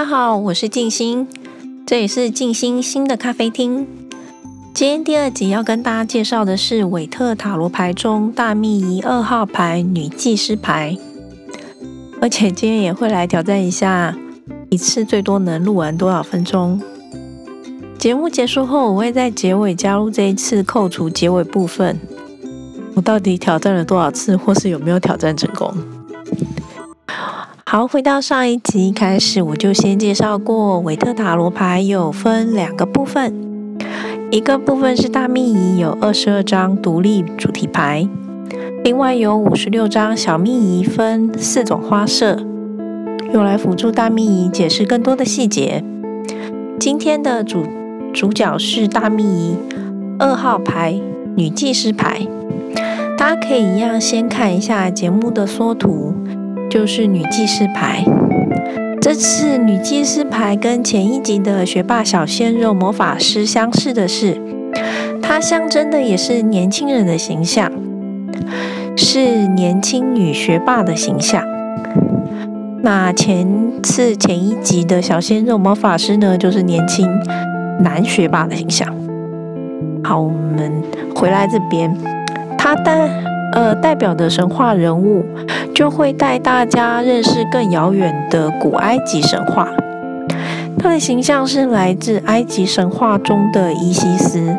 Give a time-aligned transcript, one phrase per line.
[0.00, 1.28] 大家好，我是静心，
[1.86, 3.86] 这里是静心新的咖啡厅。
[4.72, 10.96] 今天第二集要跟大家介绍的是韦特塔罗牌中大秘仪二号牌女祭司牌，
[12.18, 14.16] 而且今天也会来挑战一下，
[14.70, 16.80] 一次最多能录完多少分钟。
[17.98, 22.00] 节目结束后，我会在结尾加入这一次扣除结尾部分。
[22.94, 25.70] 我到底挑战了多少次，或是有没有挑战成功？
[27.72, 33.32] 好，回到上一集开始，我就先介绍过韦特塔罗牌有分两个部分，
[34.32, 38.08] 一个部分是大秘仪，有二十二张独立主题牌，
[38.82, 42.42] 另外有五十六张小秘仪，分四种花色，
[43.32, 45.84] 用来辅助大秘仪解释更多的细节。
[46.80, 47.64] 今天的主
[48.12, 49.56] 主角是大秘仪
[50.18, 51.00] 二号牌
[51.36, 52.26] 女祭司牌，
[53.16, 56.12] 大家可以一样先看一下节目的缩图。
[56.70, 58.04] 就是女祭司牌。
[59.00, 64.40] 这次女祭司牌跟前一集的学霸小鲜肉魔法师相似的是，
[65.20, 67.72] 它象征的也是年轻人的形象，
[68.96, 71.42] 是年轻女学霸的形象。
[72.82, 73.46] 那前
[73.82, 77.08] 次前一集的小鲜肉魔法师呢，就是年轻
[77.80, 78.88] 男学霸的形象。
[80.04, 80.72] 好，我们
[81.16, 81.92] 回来这边，
[82.56, 83.10] 他代
[83.54, 85.24] 呃代表的神话人物。
[85.80, 89.66] 就会带大家认识更遥远的古埃及神话。
[90.78, 94.54] 她的形象是来自埃及神话中的伊西斯，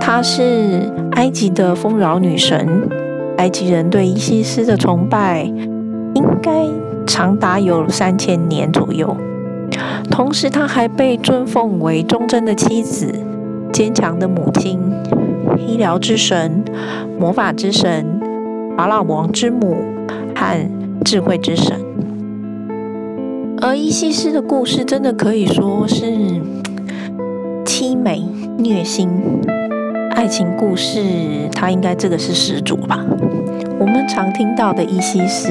[0.00, 2.88] 她是埃及的丰饶女神。
[3.36, 5.42] 埃及人对伊西斯的崇拜
[6.14, 6.64] 应该
[7.06, 9.14] 长达有三千年左右。
[10.10, 13.12] 同时，她还被尊奉为忠贞的妻子、
[13.70, 14.80] 坚强的母亲、
[15.58, 16.64] 医疗之神、
[17.20, 18.18] 魔法之神、
[18.78, 19.97] 法老王之母。
[20.38, 20.56] 和
[21.04, 21.76] 智慧之神，
[23.60, 26.04] 而伊西斯的故事真的可以说是
[27.64, 28.22] 凄美
[28.56, 29.10] 虐心
[30.14, 31.02] 爱情故事，
[31.50, 33.04] 它应该这个是始祖吧？
[33.80, 35.48] 我们常听到的伊西斯，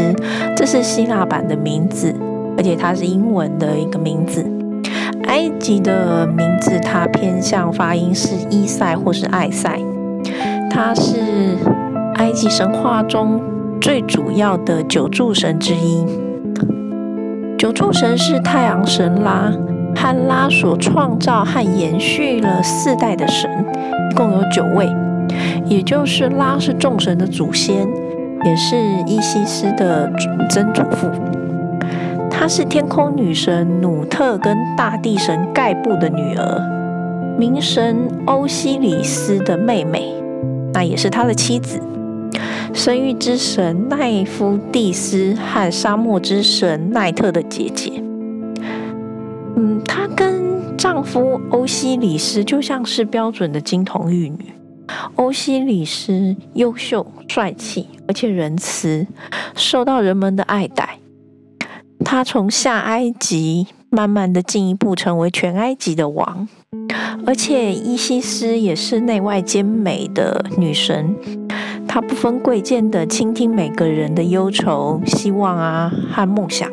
[0.55, 2.15] 这是希腊版的名字，
[2.57, 4.49] 而且它是英文的一个名字。
[5.23, 9.81] 埃及的名字它偏向发音是伊塞或是艾塞，
[10.71, 11.57] 它是
[12.15, 13.41] 埃及神话中。
[13.79, 16.05] 最主要的九柱神之一，
[17.57, 19.51] 九柱神是太阳神拉
[19.95, 23.49] 和拉所创造和延续了四代的神，
[24.15, 24.89] 共有九位，
[25.65, 27.87] 也就是拉是众神的祖先，
[28.43, 30.11] 也是伊西斯的
[30.49, 31.09] 曾祖父。
[32.29, 36.61] 她是天空女神努特跟大地神盖布的女儿，
[37.39, 40.13] 冥神欧西里斯的妹妹，
[40.73, 41.79] 那也是他的妻子。
[42.73, 47.91] 生育之神奈夫蒂斯和沙漠之神奈特的姐姐，
[49.55, 54.53] 嗯，她跟丈夫欧西里斯就像是标准的金童玉女。
[55.15, 59.05] 欧西里斯优秀、帅气，而且仁慈，
[59.55, 60.99] 受到人们的爱戴。
[62.05, 66.47] 他从下埃及慢慢的进一步成为全埃及的王，
[67.25, 71.15] 而且伊西斯也是内外兼美的女神。
[71.87, 76.69] 他不分贵贱的倾听每个人的忧愁、希望啊和梦想，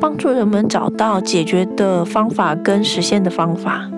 [0.00, 3.88] 帮助人们找到解决的方法跟实现的方法。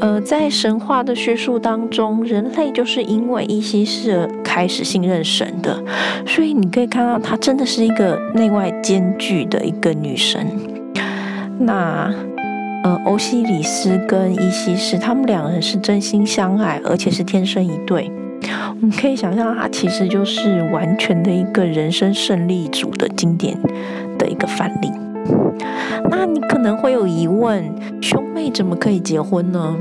[0.00, 5.80] 呃，在神话的叙述当中，人类就是因为伊西斯开始信任神的，
[6.26, 10.46] 所以你可以看到，她真的是一个内外兼具的一个女神。
[11.58, 12.12] 那
[12.82, 18.10] 呃，欧西里斯跟伊西斯，他们两人是真心相爱，而且是天生一对。
[18.84, 23.56] 你可以想象，他其实就是完全的一个人生胜利组的经典
[24.18, 24.90] 的一个范例。
[26.10, 27.64] 那你可能会有疑问：
[28.02, 29.76] 兄妹怎么可以结婚呢？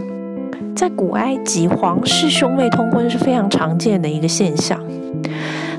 [0.76, 4.80] 在古埃及，皇室兄妹通婚是非常常见的一个现象。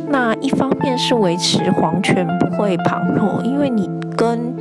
[0.08, 4.52] 那一方面是维持皇权不会旁落，因为你跟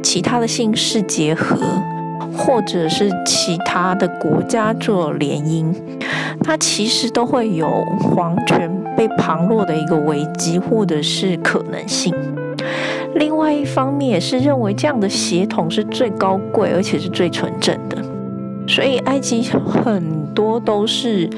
[0.00, 1.56] 其他的姓氏结合。
[2.36, 5.74] 或者是其他的国家做联姻，
[6.42, 7.66] 它其实都会有
[8.00, 12.14] 皇权被旁落的一个危机或者是可能性。
[13.14, 17.96] 另外一方面也是认为这样的血统是最高贵而且是最纯正的，
[18.68, 21.28] 所以埃及很多都是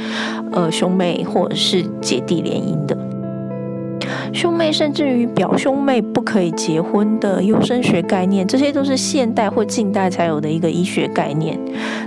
[0.53, 2.99] 呃兄妹或者是姐弟联姻的。
[4.39, 11.59] 兄妹甚至于表兄妹不可以结婚的优生学概念，这些都是现代或近代才有的一个医学概念，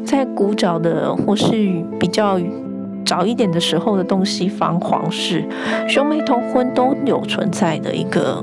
[0.05, 2.39] 在古早的或是比较
[3.05, 5.45] 早一点的时候的东西方皇室，
[5.89, 8.41] 兄妹通婚都有存在的一个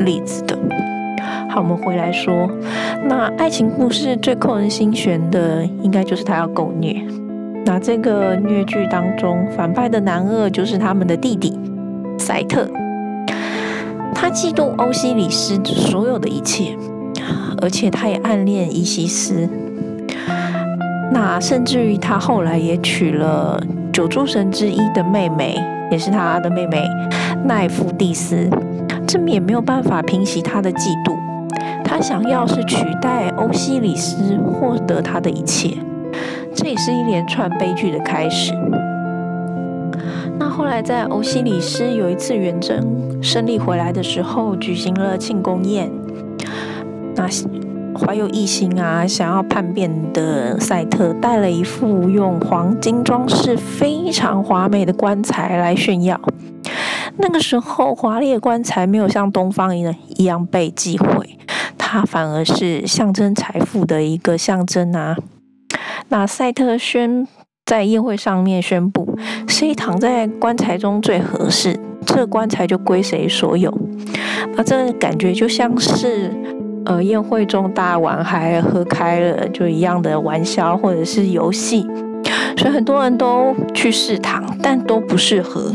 [0.00, 0.58] 例子的。
[1.48, 2.50] 好，我们回来说，
[3.08, 7.00] 那爱情故事最扣人心弦的，应该就是他要够虐。
[7.64, 11.56] 那这个虐剧当中，反派的男二就是他们的弟弟
[12.20, 12.68] 赛特，
[14.14, 16.76] 他嫉妒欧西里斯所有的一切，
[17.62, 19.48] 而且他也暗恋伊西斯。
[21.12, 23.60] 那甚至于他后来也娶了
[23.92, 25.58] 九诸神之一的妹妹，
[25.90, 26.86] 也是他的妹妹
[27.46, 28.48] 奈芙蒂斯，
[29.06, 31.16] 这也没有办法平息他的嫉妒。
[31.82, 35.76] 他想要是取代欧西里斯，获得他的一切，
[36.54, 38.52] 这也是一连串悲剧的开始。
[40.40, 45.92] 那后来在欧西里斯有一次远征胜利回来的时候，举行了庆功宴。
[47.14, 47.28] 那
[47.94, 56.18] 怀有异心啊，想要叛变的赛特带了一副用黄金装饰非常华美的棺材来炫耀。
[57.18, 61.38] 那个时候，华丽的棺材没有像东方一样一样被忌讳，
[61.76, 65.18] 它反而是象征财富的一个象征啊。
[66.08, 67.28] 那赛特宣
[67.70, 73.72] 在宴会上面宣布，谁躺在棺材中最合适，这棺材就归谁所有。
[74.56, 76.32] 那这感觉就像是。
[76.86, 81.86] 呃，宴会中大玩还喝开了，就一样的玩笑或者是游戏，
[82.56, 85.70] 所以很多人都去试躺，但都不适合。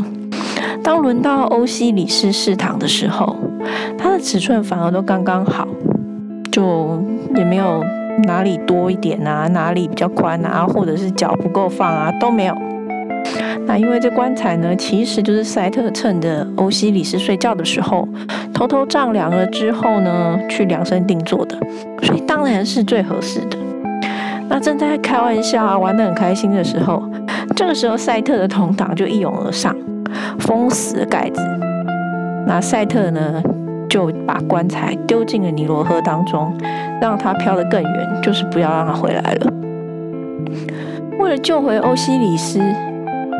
[0.82, 3.36] 当轮到欧西里斯试躺的时候，
[3.96, 5.66] 它的尺寸反而都刚刚好，
[6.50, 7.00] 就
[7.36, 7.84] 也没有
[8.24, 12.54] 哪里多一点啊，哪里比较宽啊，或者是脚不够放啊，都没有。
[13.66, 18.08] 那因为这棺材呢，其实就是赛特趁着欧西里斯睡觉的时候，
[18.54, 21.58] 偷偷丈量了之后呢，去量身定做的，
[22.02, 23.58] 所以当然是最合适的。
[24.48, 27.02] 那正在开玩笑啊，玩得很开心的时候，
[27.56, 29.74] 这个时候赛特的同党就一涌而上，
[30.38, 31.42] 封死盖子。
[32.46, 33.42] 那赛特呢，
[33.88, 36.52] 就把棺材丢进了尼罗河当中，
[37.00, 39.52] 让它飘得更远，就是不要让它回来了。
[41.18, 42.60] 为了救回欧西里斯。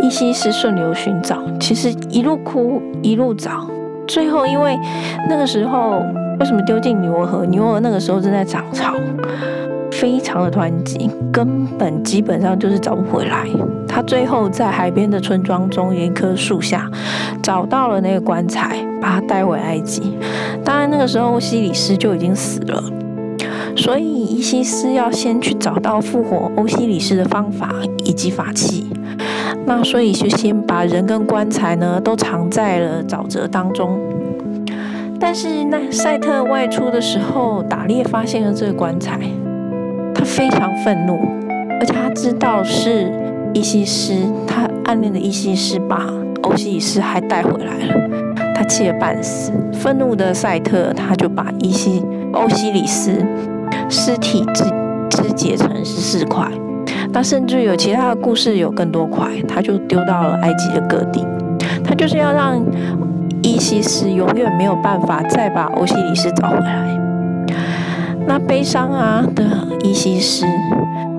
[0.02, 3.66] 伊西斯顺流寻找，其实一路哭一路找，
[4.06, 4.78] 最后因为
[5.26, 6.02] 那个时候
[6.38, 7.46] 为什么丢进尼罗河？
[7.46, 8.92] 尼罗河那个时候正在涨潮，
[9.90, 13.46] 非常的湍急，根本基本上就是找不回来。
[13.88, 16.86] 他最后在海边的村庄中有一棵树下
[17.42, 20.18] 找到了那个棺材，把他带回埃及。
[20.64, 22.82] 当然那个时候欧西里斯就已经死了，
[23.76, 27.70] 所以伊西斯要先去找到复活欧西里斯的方法
[28.04, 28.90] 以及法器。
[29.64, 33.96] 那所以就先把人跟棺材呢都藏在了沼泽当中。
[35.20, 39.20] 但是那赛特外出的时候打猎，发现了这个棺材，
[40.14, 41.16] 他非常愤怒，
[41.78, 43.10] 而且他知道是
[43.54, 44.12] 伊西斯，
[44.48, 46.06] 他暗恋的伊西斯把
[46.42, 48.25] 欧西里斯还带回来了，
[48.56, 49.52] 他气得半死。
[49.74, 53.22] 愤怒的赛特他就把伊西欧西里斯
[53.90, 54.64] 尸体肢
[55.10, 56.50] 肢解成十四块。
[57.12, 61.22] 那甚至有其他的故事，有更多块，他就丢到了埃及的各地。
[61.84, 62.58] 他就是要让
[63.42, 66.98] 伊西斯永远没有办法再把欧西里斯找回来。
[68.26, 69.44] 那悲伤啊的
[69.84, 70.44] 伊西斯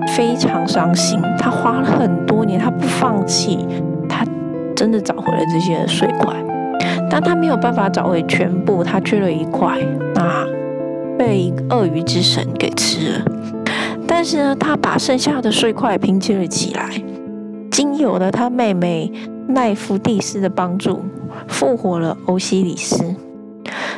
[0.08, 3.66] 非常伤心，他花了很多年，他不放弃，
[4.08, 4.26] 他
[4.76, 6.34] 真的找回了这些碎块，
[7.10, 9.78] 但他没有办法找回全部，他缺了一块，
[10.14, 10.46] 那
[11.16, 13.24] 被鳄鱼之神给吃了。
[14.06, 17.02] 但是呢，他把剩下的碎块拼接了起来，
[17.70, 19.12] 经有了他妹妹
[19.48, 21.00] 奈芙蒂斯的帮助，
[21.46, 23.14] 复活了欧西里斯。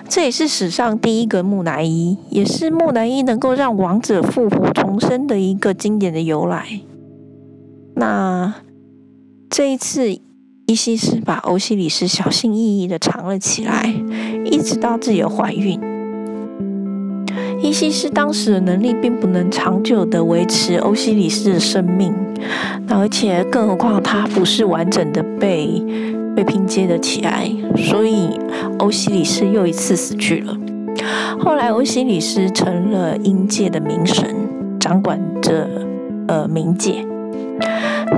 [0.09, 6.81] 这也是史上第一个木乃伊，也是木乃伊能够让王者复活重生的一个经典的由来。
[7.95, 8.55] 那
[9.49, 10.19] 这一次，
[10.71, 13.93] 伊西斯把欧西里斯小心翼翼的藏了起来，
[14.45, 15.81] 一直到自己怀孕。
[17.61, 22.15] 伊西斯当时的能力并不能长久的维持欧西里斯的生命，
[22.89, 25.83] 而且更何况他不是完整的被
[26.37, 28.29] 被拼接的起来，所以
[28.79, 30.57] 欧西里斯又一次死去了。
[31.41, 34.25] 后来欧西里斯成了阴界的冥神，
[34.79, 35.69] 掌管着
[36.29, 37.05] 呃冥界。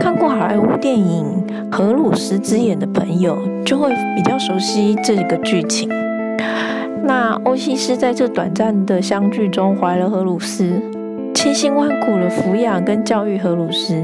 [0.01, 1.25] 看过好莱坞电影
[1.75, 5.89] 《荷鲁斯之眼》的朋友就会比较熟悉这个剧情。
[7.05, 10.81] 那欧西斯在这短暂的相聚中怀了荷鲁斯，
[11.35, 14.03] 千辛万苦的抚养跟教育荷鲁斯。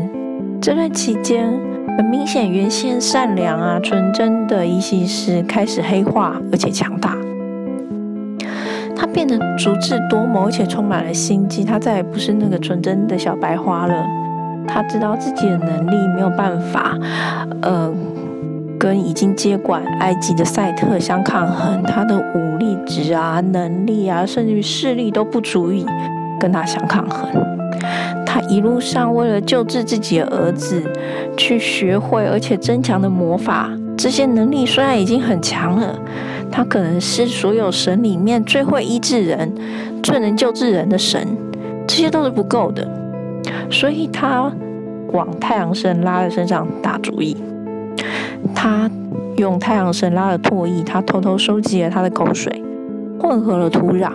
[0.60, 1.52] 这段期间，
[1.96, 7.16] 很明显，原先善良啊、纯真的伊西斯开始黑化，而且强大。
[8.96, 11.64] 他变得足智多谋，而且充满了心机。
[11.64, 14.04] 他再也不是那个纯真的小白花了。
[14.68, 16.96] 他知道自己的能力没有办法，
[17.62, 17.92] 呃，
[18.78, 25.84] 跟已经接管埃及的赛特相抗衡，他的武力值啊、能力啊，甚至于势力都不足以
[26.38, 27.28] 跟他相抗衡。
[28.24, 30.82] 他一路上为了救治自己的儿子，
[31.36, 35.98] 去学会而且增强的魔法，这些能力虽然已经很强了，
[36.50, 39.52] 他可能是所有神里面最会医治人、
[40.02, 41.26] 最能救治人的神，
[41.86, 42.86] 这些都是不够的，
[43.70, 44.50] 所以他
[45.12, 47.36] 往太阳神拉的身上打主意。
[48.54, 48.90] 他
[49.36, 52.62] 用太阳神拉的唾液，他偷偷收集了他的口水，
[53.20, 54.12] 混合了土壤，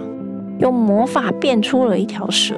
[0.59, 2.55] 用魔法变出了一条蛇。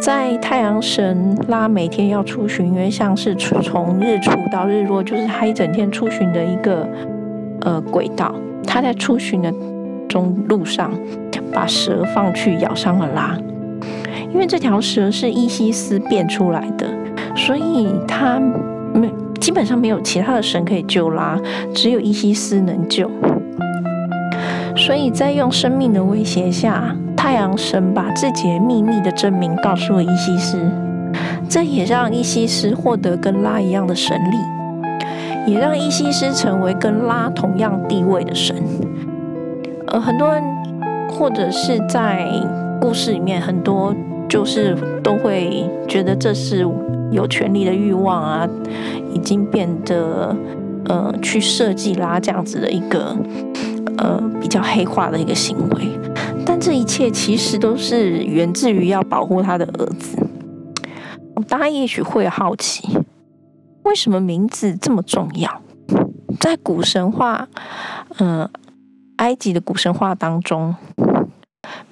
[0.00, 6.88] 在太阳神拉每天要出巡，因为像是从日出到日落，就是他一整天出巡的一个
[7.62, 8.32] 呃轨道。
[8.64, 9.52] 他在出巡的
[10.08, 10.92] 中路上，
[11.52, 13.36] 把蛇放去咬伤了拉，
[14.32, 16.86] 因为这条蛇是伊西斯变出来的，
[17.36, 18.40] 所以他
[18.94, 19.10] 没。
[19.40, 21.38] 基本上没有其他的神可以救拉，
[21.72, 23.08] 只有伊西斯能救。
[24.76, 30.60] 所以在用生命的威胁下，太阳神把自己的秘密的真名告诉了伊西斯，
[31.48, 38.56] 这也让伊西斯获得跟拉一样的神力，也让伊西斯成为跟拉同样地位的神。
[39.86, 40.42] 呃，很多人
[41.08, 42.26] 或者是在
[42.80, 43.94] 故事里面，很多
[44.28, 46.66] 就是都会觉得这是。
[47.10, 48.46] 有权利的欲望啊，
[49.14, 50.36] 已经变得
[50.84, 53.16] 呃，去设计啦这样子的一个
[53.96, 55.98] 呃比较黑化的一个行为，
[56.44, 60.18] 但这一切其实都是源自于要保护他的儿子。
[61.48, 62.86] 大家也许会好奇，
[63.84, 65.62] 为什么名字这么重要？
[66.38, 67.48] 在古神话，
[68.18, 68.46] 嗯，
[69.16, 70.76] 埃及的古神话当中，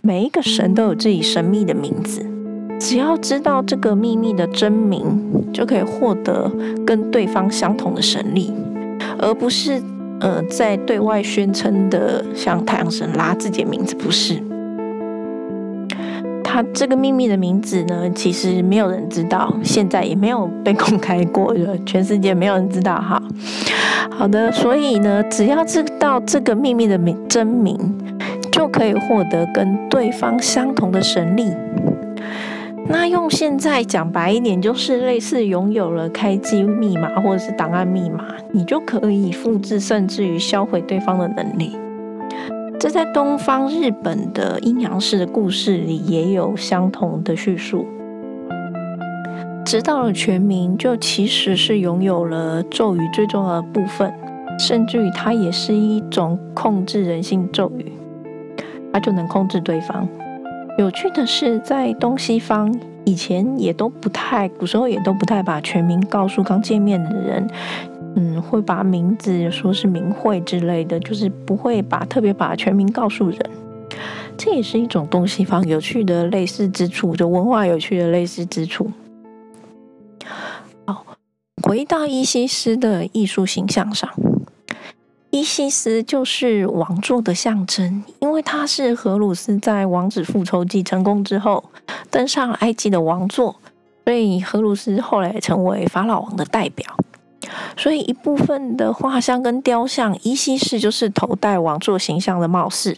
[0.06, 2.24] 每一个神都有自己神秘的名字。
[2.78, 5.02] 只要知道这个秘密的真名，
[5.52, 6.48] 就可以获得
[6.86, 8.52] 跟对方相同的神力，
[9.18, 9.82] 而不是
[10.20, 14.40] 呃在对外宣称的像太阳神拉自己的名字不是。
[16.44, 21.52] 他这个秘密的名字呢，其实没有人知道，现在也没有被公开过，
[21.84, 23.20] 全世界没有人知道哈。
[24.08, 27.76] 好的，所以呢，只要知道这个秘密的名真名，
[28.56, 31.52] 就可以获得跟对方相同的神力。
[32.88, 41.76] 那用现在讲白一点，就是类似拥有了开机密码或者是档案密码，你就可以复制甚至于销毁对方的能力。
[42.80, 47.86] 这在东方日本的阴阳师的故事里也有相同的叙述。
[49.66, 54.10] 知道了全名，就其实是拥有了咒语最重要的部分，
[54.58, 57.92] 甚至于它也是一种控制人性咒语，
[58.96, 60.08] 他就能控制对方。
[60.78, 62.74] 有趣的是，在东西方
[63.04, 67.46] 以前也都不太，古时候也都不太把全名告诉刚见面的人，
[68.14, 73.38] 嗯，会把名字说是名讳之类的，就是不会把特别把全名告诉人。
[74.38, 78.90] 这也是一种东西方有趣的类似之处，就文化有趣的类似之处。
[80.86, 81.04] 好，
[81.62, 84.08] 回到伊西斯的艺术形象上。
[85.36, 91.62] 伊西斯就是王座的象征，因为他是荷鲁斯在王子复仇记成功之后
[92.10, 93.54] 登上埃及的王座，
[94.06, 96.86] 所以荷鲁斯后来成为法老王的代表。
[97.76, 102.96] 所以一部分的画像跟雕像，伊西斯就是头戴王座形象的貌似，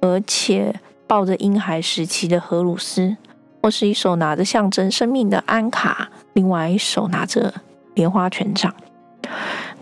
[0.00, 0.72] 而且
[1.08, 3.16] 抱着婴孩时期的荷鲁斯，
[3.60, 7.52] 或是一手拿着象征生命的安卡，另外一手拿着
[7.94, 8.72] 莲花权杖。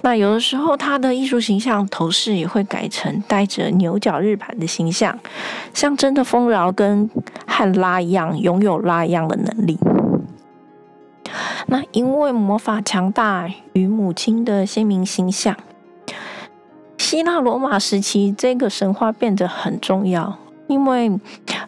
[0.05, 5.19] 那有的时候，他的艺术形象头饰也会改成带着牛角日盘的形象，
[5.73, 7.09] 象征的丰饶跟
[7.47, 9.79] 和拉一样，拥有拉一样的能力。
[11.69, 15.57] 那因为魔法强大与母亲的鲜明形象，
[16.99, 21.19] 希腊罗马时期这个神话变得很重要，因为。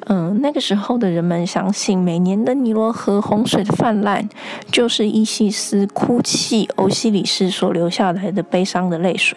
[0.08, 4.28] 嗯，那个时候的人们相信，每年的尼罗河洪水的泛滥，
[4.70, 9.36] 就是伊西斯哭泣欧西里斯所留下来的悲伤的泪水。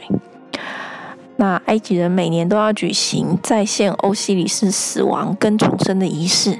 [1.37, 6.59] 那埃及人每年都要举行再现欧西里斯死亡跟重生的仪式。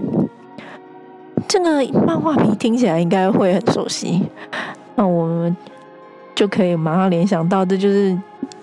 [1.48, 4.24] 这个漫画皮听起来应该会很熟悉，
[4.96, 5.56] 那我们
[6.34, 8.18] 就可以马上联想到，这就是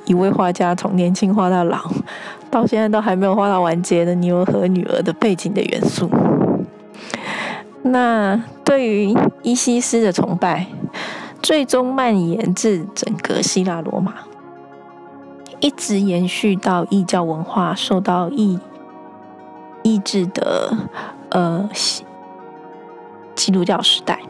[0.06, 1.78] 一位画家从年轻画到老。
[2.50, 6.08] 到现在都还没有画到完结的尼罗河女儿的背景的元素。
[7.82, 10.66] 那对于伊西斯的崇拜，
[11.42, 14.14] 最终蔓延至整个希腊罗马，
[15.60, 18.58] 一直延续到异教文化受到异
[19.82, 20.76] 异制的
[21.30, 21.68] 呃
[23.34, 24.20] 基督教时代。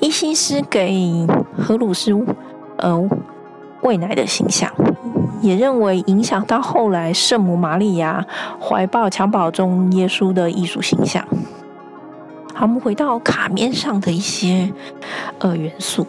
[0.00, 1.26] 伊西斯给
[1.56, 2.12] 荷鲁斯
[2.78, 3.08] 呃
[3.86, 4.68] 喂奶的形象，
[5.40, 8.26] 也认为影响到后来圣母玛利亚
[8.60, 11.24] 怀抱襁褓中耶稣的艺术形象。
[12.52, 14.72] 好，我们回到卡面上的一些
[15.38, 16.04] 呃元素。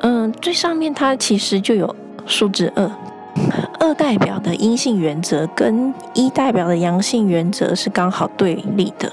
[0.00, 1.94] 嗯，最上面它其实就有
[2.26, 2.90] 数字二，
[3.78, 9.08] 二代表的阴性原则跟一代表的阳性原则是刚好对立的，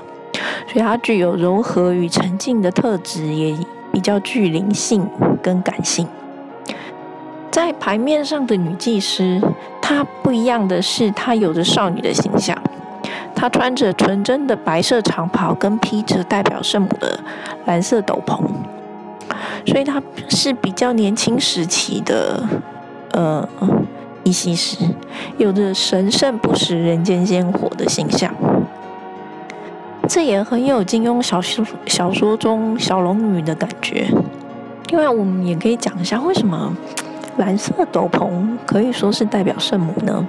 [0.72, 3.56] 所以它具有柔和与沉静的特质，也
[3.92, 5.08] 比较具灵性
[5.44, 6.08] 跟感性。
[7.56, 9.40] 在牌面上的女祭司，
[9.82, 12.54] 她不一样的是，她有着少女的形象，
[13.34, 17.18] 她穿着纯真的白色长袍，跟披着代表圣母的
[17.64, 18.38] 蓝色斗篷。
[19.66, 22.44] 所以她是比较年轻时期的，
[23.14, 23.48] 呃，
[24.26, 24.78] 伊西斯，
[25.38, 28.36] 有着神圣不食人间烟火的形象。
[30.10, 34.10] 这也很有金庸小说小说中小龙女的感觉。
[34.90, 36.76] 另外，我们也可以讲一下，为什么
[37.38, 40.27] 蓝色斗篷可以说是代表圣母呢？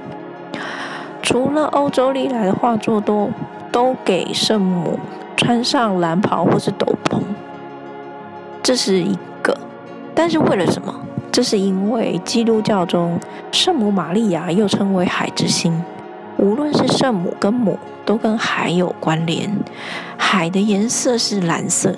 [1.22, 3.30] 除了欧洲历来的画作都
[3.72, 4.98] 都给圣母
[5.36, 7.20] 穿上蓝袍或是斗篷。
[8.62, 9.56] 这是一个，
[10.14, 10.94] 但是为了什么？
[11.30, 13.18] 这是因为基督教中
[13.52, 15.84] 圣母玛利亚又称为海之心，
[16.38, 19.50] 无论是圣母跟母都跟海有关联，
[20.16, 21.94] 海的颜色是蓝色，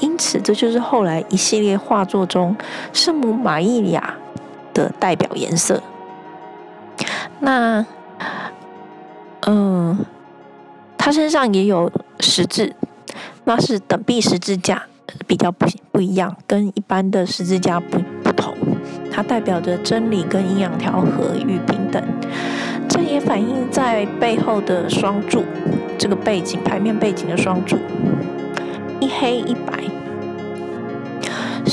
[0.00, 2.56] 因此这就是后来一系列画作中
[2.92, 4.14] 圣母玛利亚
[4.78, 5.82] 的代表颜色。
[7.40, 7.84] 那，
[9.46, 10.06] 嗯，
[10.96, 12.74] 他身上也有十字，
[13.44, 14.84] 那是等臂十字架。
[15.26, 18.54] 比较不不一样，跟一般的十字架不不同，
[19.10, 22.02] 它代表着真理跟阴阳调和与平等。
[22.86, 25.42] 这也反映在背后的双柱，
[25.96, 27.78] 这个背景牌面背景的双柱，
[29.00, 29.72] 一黑一白。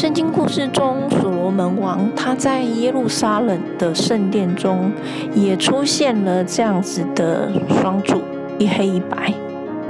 [0.06, 4.92] 圣经故事中，所罗门王他在耶路撒冷的圣殿中
[5.34, 8.22] 也出现了这样子的双柱，
[8.60, 9.34] 一黑一白，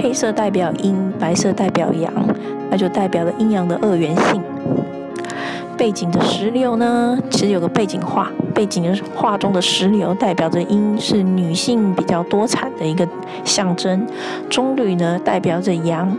[0.00, 2.10] 黑色代表阴，白色代表阳。
[2.70, 4.42] 那就代表了阴阳的二元性。
[5.76, 13.06] 背景的石榴呢，其实有个背景画，背景的画中的石榴代表着阴，是女性比较多产的一个
[13.44, 14.06] 象征。
[14.48, 16.16] 棕榈呢，代表着阳，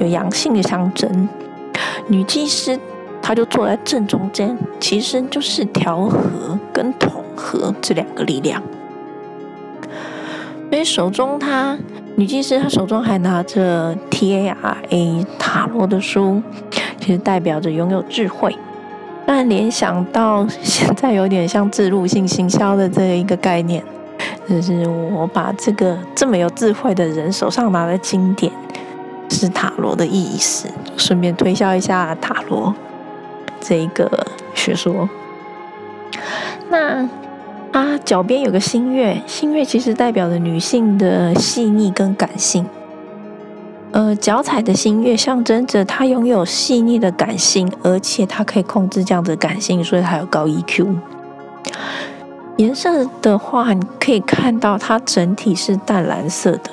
[0.00, 1.28] 有阳性的象征。
[2.08, 2.78] 女祭司
[3.26, 8.62] 她就坐在正中间，其实就是调和跟统合这两个力量。
[10.70, 11.76] 所以手中她。
[12.18, 16.40] 女祭司她手中还拿着 T A R A 塔罗的书，
[16.98, 18.56] 其实代表着拥有智慧。
[19.26, 23.84] 但联想到现在有点像自入性行销的这一个概念，
[24.48, 28.50] 就是我把这个这么有智慧的人手上拿的经典
[29.28, 32.74] 是塔罗的意思，顺便推销一下塔罗
[33.66, 34.10] 这一个
[34.54, 35.08] 学说。
[36.70, 37.08] 那。
[37.72, 42.64] 啊脚边有个新月，新月其实代表着女性的细腻跟感性。
[43.90, 50.86] 呃，脚踩的新月象征着她拥有细腻的感性，而且她可以控制这样的感性，所以她有高 EQ。
[52.56, 56.70] 颜色的话，你可以看到它整体是淡蓝色的，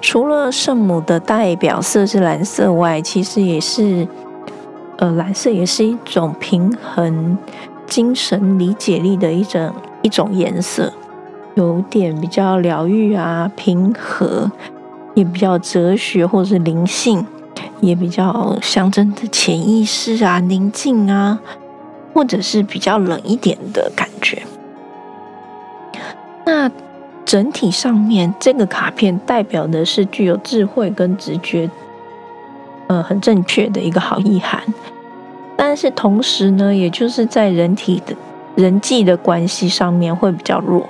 [0.00, 4.06] 除了圣母的代表色是蓝色外，其实也是，
[4.98, 7.36] 呃，蓝色也是一种平衡
[7.86, 9.72] 精神理解力的一种。
[10.02, 10.92] 一种颜色，
[11.56, 14.48] 有点比较疗愈啊，平和，
[15.14, 17.26] 也比较哲学或是灵性，
[17.80, 21.40] 也比较象征的潜意识啊，宁静啊，
[22.14, 24.44] 或者是比较冷一点的感觉。
[26.44, 26.70] 那
[27.24, 31.68] 整体上面这个卡片代表的是具有智慧跟直觉，
[32.88, 34.62] 呃，很正确的一个好意涵。
[35.56, 38.14] 但是同时呢，也就是在人体的。
[38.56, 40.88] 人际的关系上面会比较弱。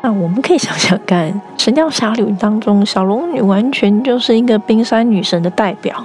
[0.00, 1.30] 那我们可以想想看，
[1.62, 6.02] 《神雕侠侣》当中，小龙女完全就是一个冰山女神的代表。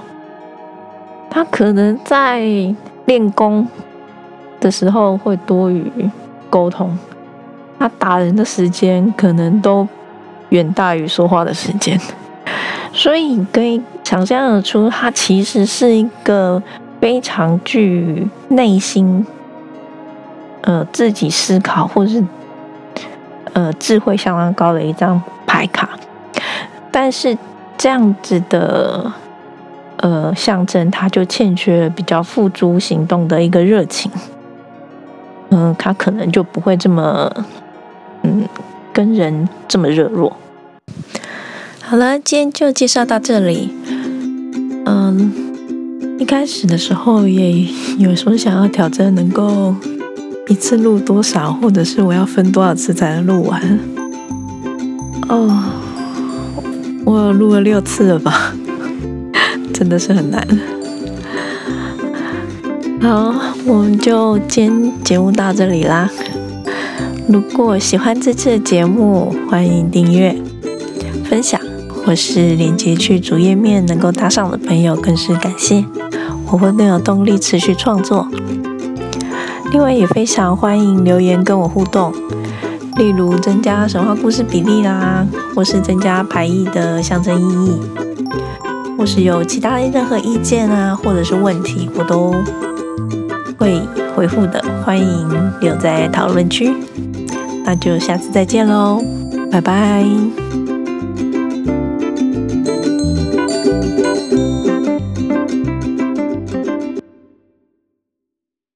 [1.30, 2.42] 她可能在
[3.06, 3.66] 练功
[4.60, 5.90] 的时候会多于
[6.50, 6.94] 沟通，
[7.78, 9.88] 她打人的时间可能都
[10.50, 11.98] 远大于说话的时间。
[12.92, 16.62] 所以你可以想象得出，她其实是一个
[17.00, 19.26] 非常具内心。
[20.62, 22.22] 呃，自己思考或是
[23.54, 25.88] 呃智慧相当高的一张牌卡，
[26.92, 27.36] 但是
[27.78, 29.10] 这样子的
[29.96, 34.12] 呃象征，它就欠缺了比较付诸行动的一个热情，
[35.48, 37.32] 嗯，他可能就不会这么
[38.22, 38.46] 嗯
[38.92, 40.36] 跟人这么热络。
[41.90, 43.70] 好了，今天就介绍到这里，
[44.86, 45.32] 嗯。
[46.20, 47.66] 一开始的时候也
[47.98, 49.74] 有说想要挑战能够
[50.46, 53.80] 一次录多少，或者是我要分多少次才能录完。
[55.28, 55.64] 哦，
[57.04, 58.54] 我录了六次了吧，
[59.74, 60.46] 真的是很难。
[63.00, 63.34] 好，
[63.66, 66.08] 我们就今天节目到这里啦。
[67.26, 70.36] 如果喜欢这次的节目，欢迎订阅、
[71.24, 71.59] 分享，
[72.04, 75.84] 或是连接去主页面能够打赏的朋友，更是感谢，
[76.50, 78.26] 我会更有动力持续创作。
[79.72, 82.12] 另外，也非常欢迎留言跟我互动，
[82.96, 87.80] 例如增加神话故事比例啦，或是增加排异的象征意义，
[88.98, 92.34] 或是有其他任何意见啊，或者是问题，我都。
[93.58, 93.78] 会
[94.16, 96.72] 回复的，欢迎留在讨论区。
[97.62, 99.02] 那就下次再见喽，
[99.52, 100.39] 拜拜。